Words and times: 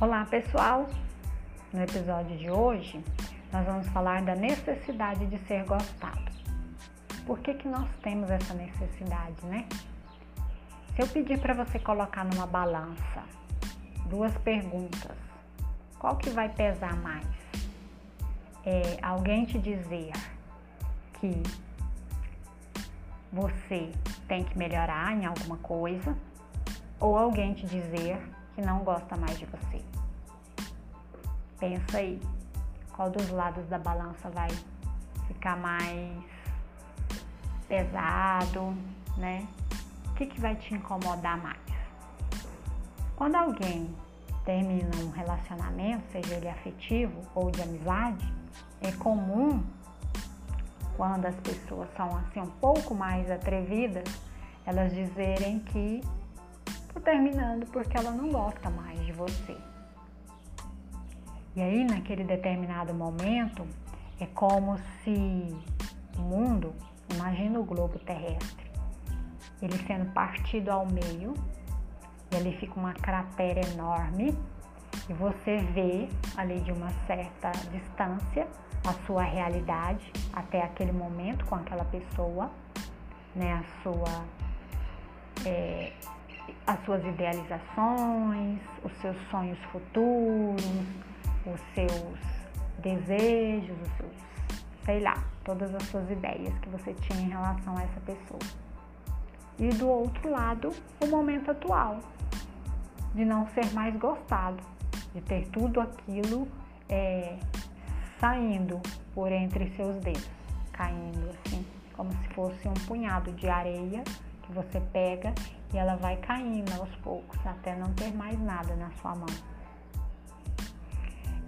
Olá 0.00 0.24
pessoal! 0.24 0.88
No 1.74 1.82
episódio 1.82 2.34
de 2.38 2.50
hoje 2.50 3.04
nós 3.52 3.66
vamos 3.66 3.86
falar 3.88 4.22
da 4.22 4.34
necessidade 4.34 5.26
de 5.26 5.36
ser 5.40 5.62
gostado. 5.66 6.24
Por 7.26 7.38
que, 7.40 7.52
que 7.52 7.68
nós 7.68 7.86
temos 8.02 8.30
essa 8.30 8.54
necessidade, 8.54 9.44
né? 9.44 9.68
Se 10.96 11.02
eu 11.02 11.06
pedir 11.06 11.38
para 11.38 11.52
você 11.52 11.78
colocar 11.78 12.24
numa 12.24 12.46
balança 12.46 13.22
duas 14.06 14.34
perguntas, 14.38 15.18
qual 15.98 16.16
que 16.16 16.30
vai 16.30 16.48
pesar 16.48 16.96
mais? 16.96 17.26
É 18.64 18.96
alguém 19.02 19.44
te 19.44 19.58
dizer 19.58 20.12
que 21.20 21.42
você 23.30 23.92
tem 24.26 24.44
que 24.44 24.56
melhorar 24.56 25.12
em 25.12 25.26
alguma 25.26 25.58
coisa 25.58 26.16
ou 26.98 27.18
alguém 27.18 27.52
te 27.52 27.66
dizer 27.66 28.18
que 28.60 28.66
não 28.66 28.80
gosta 28.84 29.16
mais 29.16 29.38
de 29.38 29.46
você. 29.46 29.82
Pensa 31.58 31.98
aí, 31.98 32.20
qual 32.92 33.10
dos 33.10 33.30
lados 33.30 33.66
da 33.68 33.78
balança 33.78 34.28
vai 34.30 34.50
ficar 35.26 35.56
mais 35.56 36.22
pesado, 37.66 38.76
né? 39.16 39.46
O 40.08 40.14
que, 40.14 40.26
que 40.26 40.40
vai 40.40 40.54
te 40.56 40.74
incomodar 40.74 41.42
mais? 41.42 41.58
Quando 43.16 43.36
alguém 43.36 43.94
termina 44.44 44.90
um 44.96 45.10
relacionamento, 45.10 46.04
seja 46.12 46.34
ele 46.34 46.48
afetivo 46.48 47.22
ou 47.34 47.50
de 47.50 47.62
amizade, 47.62 48.30
é 48.82 48.92
comum 48.92 49.62
quando 50.96 51.24
as 51.24 51.36
pessoas 51.36 51.88
são 51.96 52.14
assim 52.18 52.40
um 52.40 52.50
pouco 52.60 52.94
mais 52.94 53.30
atrevidas, 53.30 54.04
elas 54.66 54.92
dizerem 54.92 55.60
que 55.60 56.02
Terminando 57.04 57.66
porque 57.70 57.96
ela 57.96 58.10
não 58.10 58.28
gosta 58.28 58.68
mais 58.70 58.98
de 59.04 59.12
você. 59.12 59.56
E 61.56 61.60
aí, 61.60 61.84
naquele 61.84 62.24
determinado 62.24 62.94
momento, 62.94 63.66
é 64.20 64.26
como 64.26 64.78
se 65.02 65.56
o 66.16 66.22
mundo, 66.22 66.74
imagina 67.12 67.58
o 67.58 67.64
globo 67.64 67.98
terrestre, 67.98 68.70
ele 69.60 69.76
sendo 69.86 70.12
partido 70.12 70.70
ao 70.70 70.86
meio, 70.86 71.34
e 72.30 72.36
ali 72.36 72.56
fica 72.58 72.78
uma 72.78 72.92
cratera 72.92 73.60
enorme, 73.72 74.36
e 75.08 75.12
você 75.14 75.56
vê 75.74 76.08
ali 76.36 76.60
de 76.60 76.70
uma 76.70 76.90
certa 77.06 77.50
distância 77.72 78.46
a 78.86 78.92
sua 79.06 79.22
realidade 79.22 80.12
até 80.32 80.62
aquele 80.62 80.92
momento 80.92 81.44
com 81.46 81.56
aquela 81.56 81.84
pessoa, 81.84 82.50
né, 83.34 83.54
a 83.54 83.82
sua 83.82 84.24
é, 85.44 85.92
as 86.70 86.84
suas 86.84 87.04
idealizações, 87.04 88.60
os 88.84 88.92
seus 89.00 89.16
sonhos 89.28 89.58
futuros, 89.72 90.64
os 91.44 91.60
seus 91.74 92.18
desejos, 92.78 93.76
os 93.82 93.96
seus, 93.96 94.12
sei 94.84 95.00
lá, 95.00 95.14
todas 95.44 95.74
as 95.74 95.82
suas 95.84 96.08
ideias 96.08 96.56
que 96.60 96.68
você 96.68 96.94
tinha 96.94 97.22
em 97.22 97.28
relação 97.28 97.76
a 97.76 97.82
essa 97.82 98.00
pessoa. 98.00 98.38
E 99.58 99.68
do 99.70 99.88
outro 99.88 100.30
lado, 100.30 100.72
o 101.02 101.06
momento 101.08 101.50
atual, 101.50 101.98
de 103.16 103.24
não 103.24 103.48
ser 103.48 103.66
mais 103.74 103.96
gostado, 103.96 104.62
de 105.12 105.20
ter 105.22 105.48
tudo 105.48 105.80
aquilo 105.80 106.46
é, 106.88 107.36
saindo 108.20 108.80
por 109.12 109.32
entre 109.32 109.74
seus 109.74 109.96
dedos, 109.96 110.30
caindo 110.72 111.30
assim, 111.30 111.66
como 111.96 112.12
se 112.12 112.28
fosse 112.28 112.68
um 112.68 112.74
punhado 112.86 113.32
de 113.32 113.48
areia 113.48 114.04
que 114.42 114.52
você 114.52 114.80
pega 114.92 115.34
e 115.72 115.78
ela 115.78 115.96
vai 115.96 116.16
caindo 116.16 116.72
aos 116.80 116.94
poucos 116.96 117.38
até 117.46 117.76
não 117.76 117.92
ter 117.94 118.12
mais 118.14 118.38
nada 118.40 118.74
na 118.76 118.90
sua 119.00 119.14
mão. 119.14 119.26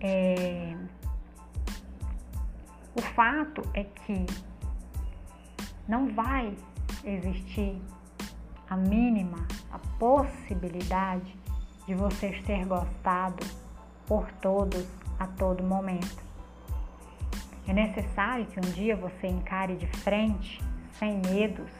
É... 0.00 0.76
O 2.96 3.02
fato 3.02 3.62
é 3.74 3.84
que 3.84 4.26
não 5.86 6.12
vai 6.14 6.56
existir 7.04 7.80
a 8.68 8.76
mínima, 8.76 9.46
a 9.72 9.78
possibilidade 9.98 11.34
de 11.86 11.94
você 11.94 12.34
ser 12.42 12.66
gostado 12.66 13.46
por 14.06 14.30
todos 14.32 14.86
a 15.18 15.26
todo 15.26 15.62
momento. 15.62 16.22
É 17.66 17.72
necessário 17.72 18.46
que 18.46 18.58
um 18.58 18.72
dia 18.72 18.96
você 18.96 19.26
encare 19.26 19.76
de 19.76 19.86
frente, 19.86 20.62
sem 20.98 21.20
medos, 21.20 21.70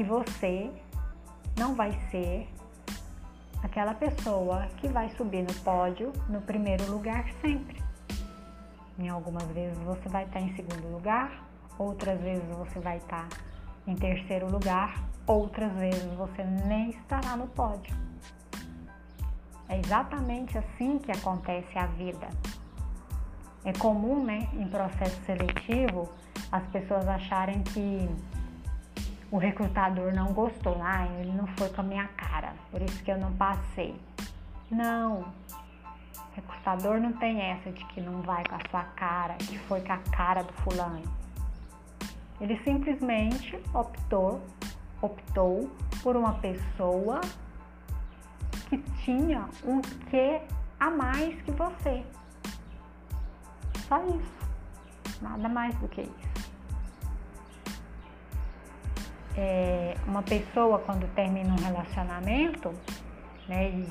que 0.00 0.04
você 0.04 0.70
não 1.58 1.74
vai 1.74 1.92
ser 2.10 2.48
aquela 3.62 3.92
pessoa 3.92 4.66
que 4.78 4.88
vai 4.88 5.10
subir 5.10 5.42
no 5.42 5.52
pódio 5.56 6.10
no 6.26 6.40
primeiro 6.40 6.90
lugar 6.90 7.26
sempre. 7.42 7.82
Em 8.98 9.10
algumas 9.10 9.46
vezes 9.48 9.76
você 9.80 10.08
vai 10.08 10.24
estar 10.24 10.40
em 10.40 10.56
segundo 10.56 10.90
lugar, 10.90 11.44
outras 11.78 12.18
vezes 12.18 12.48
você 12.56 12.80
vai 12.80 12.96
estar 12.96 13.28
em 13.86 13.94
terceiro 13.94 14.50
lugar, 14.50 15.04
outras 15.26 15.70
vezes 15.74 16.10
você 16.14 16.44
nem 16.44 16.92
estará 16.92 17.36
no 17.36 17.48
pódio. 17.48 17.94
É 19.68 19.78
exatamente 19.80 20.56
assim 20.56 20.98
que 20.98 21.12
acontece 21.12 21.78
a 21.78 21.84
vida. 21.84 22.26
É 23.66 23.72
comum, 23.74 24.24
né, 24.24 24.48
em 24.54 24.66
processo 24.66 25.20
seletivo, 25.26 26.08
as 26.50 26.66
pessoas 26.68 27.06
acharem 27.06 27.62
que 27.64 28.08
o 29.30 29.38
recrutador 29.38 30.12
não 30.12 30.32
gostou, 30.32 30.76
ah, 30.82 31.06
ele 31.18 31.32
não 31.32 31.46
foi 31.56 31.68
com 31.68 31.80
a 31.80 31.84
minha 31.84 32.08
cara, 32.08 32.52
por 32.70 32.82
isso 32.82 33.02
que 33.04 33.10
eu 33.10 33.18
não 33.18 33.32
passei. 33.34 33.94
Não, 34.70 35.20
o 35.20 36.34
recrutador 36.34 37.00
não 37.00 37.12
tem 37.12 37.40
essa 37.40 37.70
de 37.70 37.84
que 37.86 38.00
não 38.00 38.22
vai 38.22 38.42
com 38.44 38.56
a 38.56 38.60
sua 38.70 38.82
cara, 38.82 39.34
que 39.34 39.56
foi 39.58 39.80
com 39.82 39.92
a 39.92 39.98
cara 39.98 40.42
do 40.42 40.52
fulano. 40.64 41.02
Ele 42.40 42.58
simplesmente 42.64 43.60
optou, 43.72 44.40
optou 45.00 45.70
por 46.02 46.16
uma 46.16 46.34
pessoa 46.34 47.20
que 48.68 48.78
tinha 49.04 49.48
um 49.64 49.80
quê 50.08 50.40
a 50.78 50.90
mais 50.90 51.40
que 51.42 51.52
você. 51.52 52.04
Só 53.86 54.02
isso. 54.06 55.20
Nada 55.20 55.48
mais 55.48 55.74
do 55.76 55.88
que 55.88 56.00
isso 56.00 56.29
é, 59.40 59.94
uma 60.06 60.22
pessoa 60.22 60.78
quando 60.80 61.08
termina 61.14 61.50
um 61.50 61.56
relacionamento, 61.56 62.74
né, 63.48 63.70
e 63.70 63.88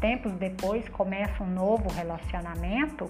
tempos 0.00 0.32
depois 0.32 0.88
começa 0.88 1.40
um 1.44 1.50
novo 1.54 1.88
relacionamento, 1.90 3.08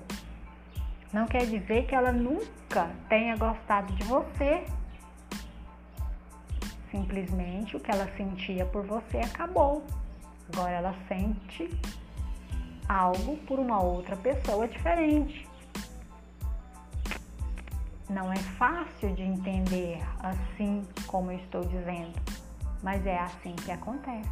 não 1.10 1.26
quer 1.26 1.46
dizer 1.46 1.86
que 1.86 1.94
ela 1.94 2.12
nunca 2.12 2.90
tenha 3.08 3.36
gostado 3.36 3.90
de 3.94 4.04
você. 4.04 4.64
Simplesmente 6.90 7.74
o 7.74 7.80
que 7.80 7.90
ela 7.90 8.08
sentia 8.16 8.66
por 8.66 8.84
você 8.84 9.18
acabou. 9.18 9.82
Agora 10.52 10.72
ela 10.72 10.94
sente 11.08 11.70
algo 12.86 13.38
por 13.38 13.58
uma 13.58 13.80
outra 13.80 14.16
pessoa 14.16 14.68
diferente 14.68 15.49
não 18.10 18.32
é 18.32 18.36
fácil 18.36 19.14
de 19.14 19.22
entender 19.22 20.02
assim 20.18 20.84
como 21.06 21.30
eu 21.30 21.38
estou 21.38 21.64
dizendo, 21.64 22.18
mas 22.82 23.06
é 23.06 23.18
assim 23.20 23.54
que 23.54 23.70
acontece. 23.70 24.28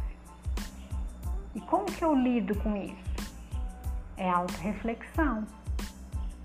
E 1.55 1.61
como 1.61 1.85
que 1.85 2.03
eu 2.03 2.13
lido 2.13 2.55
com 2.59 2.75
isso? 2.75 3.31
É 4.17 4.29
autorreflexão. 4.29 5.45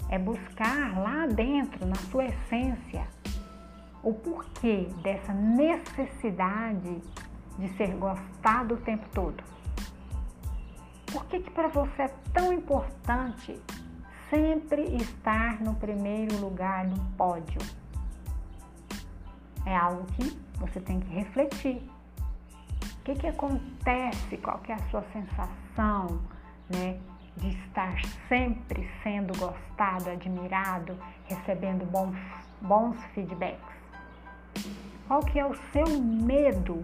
É 0.08 0.18
buscar 0.18 0.96
lá 0.98 1.26
dentro, 1.26 1.84
na 1.86 1.96
sua 2.10 2.26
essência, 2.26 3.06
o 4.02 4.12
porquê 4.12 4.88
dessa 5.02 5.32
necessidade 5.32 7.02
de 7.58 7.68
ser 7.76 7.96
gostado 7.96 8.74
o 8.74 8.78
tempo 8.78 9.06
todo. 9.12 9.42
Por 11.06 11.24
que, 11.26 11.40
que 11.40 11.50
para 11.50 11.68
você 11.68 12.02
é 12.02 12.14
tão 12.32 12.52
importante 12.52 13.60
sempre 14.34 14.96
estar 14.96 15.60
no 15.60 15.76
primeiro 15.76 16.36
lugar 16.38 16.88
no 16.88 16.98
pódio. 17.16 17.60
É 19.64 19.76
algo 19.76 20.04
que 20.06 20.36
você 20.58 20.80
tem 20.80 20.98
que 20.98 21.14
refletir. 21.14 21.88
O 22.82 23.04
que, 23.04 23.14
que 23.14 23.28
acontece? 23.28 24.36
Qual 24.38 24.58
que 24.58 24.72
é 24.72 24.74
a 24.74 24.90
sua 24.90 25.04
sensação 25.12 26.20
né, 26.68 26.98
de 27.36 27.48
estar 27.50 27.94
sempre 28.28 28.90
sendo 29.04 29.38
gostado, 29.38 30.10
admirado, 30.10 30.98
recebendo 31.26 31.88
bons, 31.88 32.18
bons 32.60 32.96
feedbacks? 33.14 33.74
Qual 35.06 35.20
que 35.20 35.38
é 35.38 35.46
o 35.46 35.54
seu 35.70 36.00
medo 36.00 36.82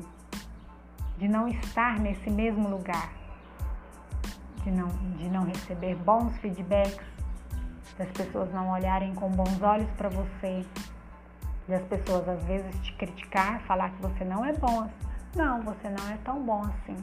de 1.18 1.26
não 1.26 1.48
estar 1.48 1.98
nesse 1.98 2.30
mesmo 2.30 2.68
lugar? 2.68 3.12
De 4.62 4.70
não, 4.70 4.88
de 5.16 5.28
não 5.28 5.44
receber 5.44 5.96
bons 5.96 6.36
feedbacks, 6.38 7.10
das 7.98 8.08
pessoas 8.10 8.52
não 8.52 8.70
olharem 8.70 9.14
com 9.14 9.28
bons 9.30 9.60
olhos 9.62 9.90
para 9.96 10.08
você, 10.08 10.64
das 11.68 11.82
pessoas 11.82 12.28
às 12.28 12.42
vezes 12.44 12.74
te 12.80 12.92
criticar, 12.94 13.60
falar 13.62 13.90
que 13.90 14.02
você 14.02 14.24
não 14.24 14.44
é 14.44 14.52
bom. 14.52 14.88
Não, 15.36 15.62
você 15.62 15.88
não 15.88 16.10
é 16.10 16.16
tão 16.24 16.42
bom 16.42 16.62
assim. 16.62 16.96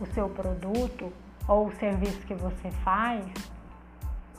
O 0.00 0.06
seu 0.06 0.28
produto 0.28 1.12
ou 1.46 1.68
o 1.68 1.72
serviço 1.76 2.18
que 2.26 2.34
você 2.34 2.70
faz 2.82 3.24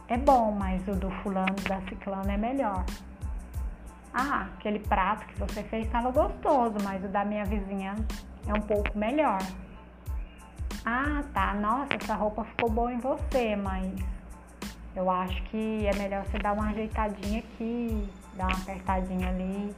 é 0.08 0.18
bom, 0.18 0.52
mas 0.52 0.88
o 0.88 0.96
do 0.96 1.10
fulano 1.22 1.56
da 1.68 1.82
ciclana 1.82 2.34
é 2.34 2.38
melhor. 2.38 2.86
Ah, 4.14 4.48
aquele 4.58 4.80
prato 4.80 5.26
que 5.28 5.40
você 5.40 5.64
fez 5.64 5.86
estava 5.86 6.12
gostoso, 6.12 6.76
mas 6.84 7.04
o 7.04 7.08
da 7.08 7.24
minha 7.24 7.46
vizinha 7.46 7.96
é 8.48 8.54
um 8.54 8.62
pouco 8.62 8.98
melhor. 8.98 9.40
Ah, 10.86 11.24
tá, 11.34 11.54
nossa, 11.54 11.94
essa 11.94 12.16
roupa 12.16 12.44
ficou 12.46 12.70
boa 12.70 12.92
em 12.92 13.00
você, 13.00 13.56
mas 13.56 13.94
eu 14.98 15.12
acho 15.12 15.42
que 15.44 15.86
é 15.86 15.94
melhor 15.96 16.26
você 16.26 16.40
dar 16.40 16.54
uma 16.54 16.70
ajeitadinha 16.70 17.40
aqui, 17.40 18.10
dar 18.34 18.48
uma 18.48 18.58
apertadinha 18.58 19.30
ali. 19.30 19.76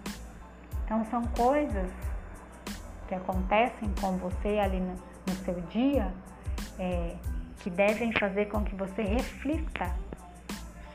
Então 0.86 1.06
são 1.12 1.22
coisas 1.28 1.92
que 3.08 3.16
acontecem 3.16 3.94
com 4.00 4.18
você 4.18 4.60
ali 4.60 4.80
no, 4.80 4.96
no 5.28 5.36
seu 5.44 5.60
dia 5.70 6.12
é, 6.80 7.16
que 7.60 7.70
devem 7.70 8.14
fazer 8.14 8.46
com 8.46 8.64
que 8.64 8.74
você 8.76 9.02
reflita 9.02 9.94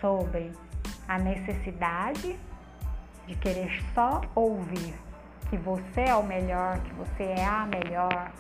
sobre 0.01 0.53
a 1.07 1.19
necessidade 1.19 2.39
de 3.27 3.35
querer 3.37 3.71
só 3.95 4.23
ouvir 4.35 4.95
que 5.51 5.57
você 5.59 6.01
é 6.09 6.15
o 6.15 6.23
melhor, 6.23 6.81
que 6.81 6.95
você 6.95 7.25
é 7.25 7.45
a 7.45 7.67
melhor, 7.67 8.33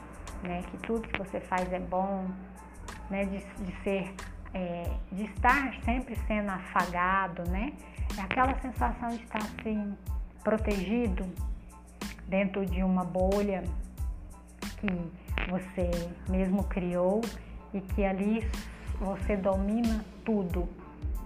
né? 0.42 0.62
que 0.70 0.78
tudo 0.78 1.06
que 1.06 1.18
você 1.18 1.40
faz 1.40 1.70
é 1.72 1.78
bom, 1.78 2.26
né? 3.10 3.26
de, 3.26 3.38
de 3.38 3.82
ser, 3.82 4.14
é, 4.54 4.88
de 5.10 5.24
estar 5.24 5.74
sempre 5.84 6.16
sendo 6.26 6.50
afagado, 6.50 7.42
né? 7.50 7.72
É 8.16 8.20
aquela 8.20 8.54
sensação 8.60 9.08
de 9.08 9.22
estar 9.22 9.38
assim 9.38 9.96
protegido 10.42 11.26
dentro 12.28 12.64
de 12.64 12.82
uma 12.82 13.04
bolha 13.04 13.64
que 14.78 15.50
você 15.50 15.90
mesmo 16.28 16.64
criou 16.64 17.20
e 17.72 17.80
que 17.80 18.04
ali 18.04 18.48
você 19.00 19.36
domina 19.36 20.04
tudo, 20.24 20.68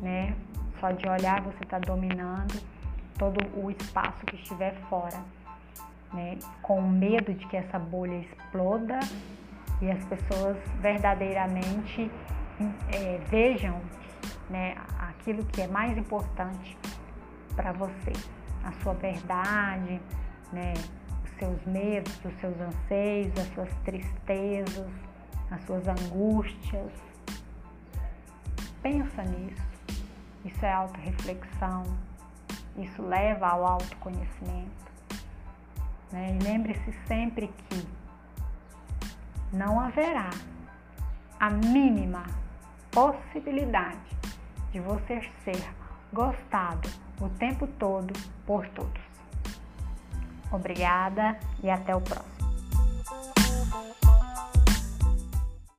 né? 0.01 0.35
Só 0.81 0.91
de 0.93 1.07
olhar 1.07 1.43
você 1.43 1.63
está 1.63 1.79
dominando 1.79 2.61
todo 3.19 3.39
o 3.61 3.71
espaço 3.71 4.25
que 4.25 4.37
estiver 4.37 4.75
fora, 4.89 5.21
né? 6.13 6.39
Com 6.63 6.81
medo 6.81 7.35
de 7.35 7.47
que 7.47 7.57
essa 7.57 7.79
bolha 7.79 8.17
exploda 8.17 8.99
e 9.83 9.91
as 9.91 10.05
pessoas 10.07 10.57
verdadeiramente 10.81 12.11
é, 12.93 13.19
vejam, 13.29 13.81
né? 14.49 14.77
Aquilo 14.99 15.45
que 15.45 15.63
é 15.63 15.67
mais 15.67 15.97
importante 15.97 16.77
para 17.55 17.73
você, 17.73 18.13
a 18.65 18.73
sua 18.83 18.95
verdade, 18.95 20.01
né? 20.53 20.75
Os 21.25 21.31
seus 21.39 21.65
medos, 21.67 22.13
os 22.25 22.35
seus 22.41 22.59
anseios, 22.61 23.33
as 23.39 23.55
suas 23.55 23.71
tristezas, 23.85 24.91
as 25.51 25.63
suas 25.65 25.87
angústias. 25.87 26.93
Pensa 28.83 29.23
nisso. 29.25 29.69
Isso 30.45 30.65
é 30.65 30.73
autorreflexão. 30.73 31.83
Isso 32.77 33.03
leva 33.03 33.49
ao 33.49 33.67
autoconhecimento. 33.67 34.89
Né? 36.13 36.39
E 36.41 36.45
lembre-se 36.45 36.93
sempre 37.07 37.49
que 37.69 37.87
não 39.53 39.81
haverá 39.81 40.31
a 41.41 41.51
mínima 41.51 42.25
possibilidade 42.91 44.17
de 44.73 44.81
você 44.81 45.21
ser 45.45 45.63
gostado 46.13 46.89
o 47.21 47.29
tempo 47.29 47.67
todo 47.79 48.13
por 48.47 48.67
todos. 48.69 49.03
Obrigada 50.51 51.39
e 51.63 51.71
até 51.71 51.95
o 51.95 52.01
próximo. 52.01 52.38